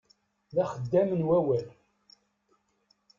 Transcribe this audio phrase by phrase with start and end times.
[0.55, 1.67] D axeddam d wawal.